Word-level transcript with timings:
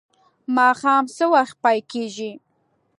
ماښام 0.55 1.03
څه 1.15 1.25
وخت 1.33 1.55
پای 1.63 1.79
کیږي؟ 1.91 2.31